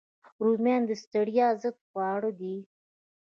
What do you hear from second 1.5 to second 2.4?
ضد خواړه